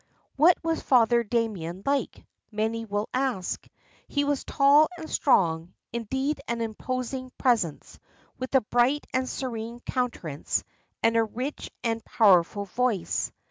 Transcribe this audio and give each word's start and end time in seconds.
What 0.35 0.57
was 0.63 0.81
Father 0.81 1.23
Damien 1.23 1.83
like, 1.85 2.25
many 2.49 2.85
will 2.85 3.07
ask. 3.13 3.67
He 4.07 4.23
was 4.23 4.43
tall 4.43 4.89
and 4.97 5.07
strong, 5.07 5.75
indeed 5.93 6.39
of 6.39 6.43
an 6.55 6.61
imposing 6.61 7.31
presence, 7.37 7.99
with 8.39 8.55
a 8.55 8.61
bright 8.61 9.05
and 9.13 9.29
serene 9.29 9.79
countenance 9.81 10.63
and 11.03 11.15
a 11.15 11.23
rich 11.23 11.69
and 11.83 12.03
powerful 12.03 12.65
voice. 12.65 13.31